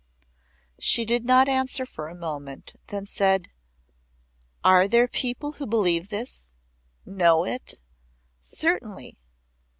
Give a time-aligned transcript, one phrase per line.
[0.79, 3.49] She did not answer for a moment; then said;
[4.63, 6.51] "Are there people who believe this
[7.05, 7.79] know it?"
[8.39, 9.19] "Certainly.